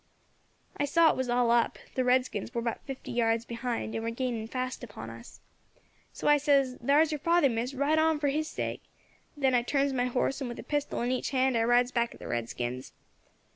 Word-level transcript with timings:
"I 0.77 0.85
saw 0.85 1.09
as 1.09 1.11
it 1.13 1.17
was 1.17 1.29
all 1.29 1.51
up; 1.51 1.77
the 1.93 2.03
redskins 2.03 2.55
war 2.55 2.63
but 2.63 2.81
fifty 2.87 3.11
yards 3.11 3.45
behind, 3.45 3.93
and 3.93 4.03
were 4.03 4.09
gainin' 4.09 4.47
fast 4.47 4.83
upon 4.83 5.11
us. 5.11 5.41
So 6.11 6.27
I 6.27 6.37
says, 6.37 6.75
'Thar's 6.83 7.11
your 7.11 7.19
father, 7.19 7.49
Miss, 7.49 7.75
ride 7.75 7.99
on 7.99 8.19
for 8.19 8.29
his 8.29 8.47
sake,' 8.47 8.81
then 9.37 9.53
I 9.53 9.61
turns 9.61 9.93
my 9.93 10.05
horse, 10.05 10.41
and, 10.41 10.49
with 10.49 10.57
a 10.57 10.63
pistol 10.63 11.01
in 11.03 11.11
each 11.11 11.29
hand, 11.29 11.55
I 11.55 11.65
rides 11.65 11.91
back 11.91 12.15
at 12.15 12.19
the 12.19 12.25
redskins. 12.27 12.93